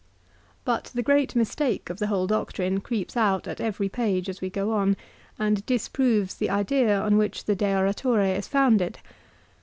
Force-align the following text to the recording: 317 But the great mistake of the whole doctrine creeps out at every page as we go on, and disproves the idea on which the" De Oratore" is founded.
317 0.65 0.65
But 0.65 0.85
the 0.95 1.03
great 1.05 1.35
mistake 1.35 1.87
of 1.91 1.99
the 1.99 2.07
whole 2.07 2.25
doctrine 2.25 2.79
creeps 2.81 3.15
out 3.15 3.47
at 3.47 3.61
every 3.61 3.87
page 3.87 4.29
as 4.29 4.41
we 4.41 4.49
go 4.49 4.71
on, 4.73 4.97
and 5.37 5.63
disproves 5.67 6.33
the 6.37 6.49
idea 6.49 6.99
on 6.99 7.17
which 7.17 7.45
the" 7.45 7.55
De 7.55 7.71
Oratore" 7.71 8.35
is 8.39 8.47
founded. 8.47 8.97